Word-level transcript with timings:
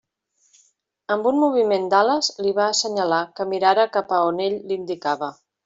Amb 1.15 1.29
un 1.31 1.37
moviment 1.43 1.85
d'ales 1.91 2.31
li 2.47 2.55
va 2.61 2.67
assenyalar 2.71 3.21
que 3.37 3.49
mirara 3.55 3.87
cap 3.99 4.17
a 4.19 4.25
on 4.33 4.43
ell 4.51 4.59
l'indicava. 4.73 5.35